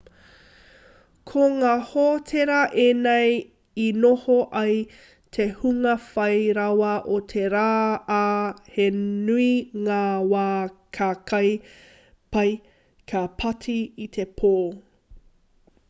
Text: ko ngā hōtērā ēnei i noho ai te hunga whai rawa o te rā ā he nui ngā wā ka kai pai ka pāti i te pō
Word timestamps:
ko 1.31 1.41
ngā 1.57 1.73
hōtērā 1.89 2.61
ēnei 2.83 3.35
i 3.83 3.85
noho 4.05 4.37
ai 4.61 4.71
te 5.37 5.47
hunga 5.59 5.93
whai 6.07 6.49
rawa 6.59 6.95
o 7.17 7.19
te 7.35 7.45
rā 7.55 7.67
ā 8.17 8.23
he 8.79 8.89
nui 9.03 9.53
ngā 9.89 10.01
wā 10.33 10.49
ka 10.99 11.11
kai 11.35 11.45
pai 12.37 12.49
ka 13.13 13.23
pāti 13.45 13.77
i 14.09 14.11
te 14.19 14.27
pō 14.41 14.55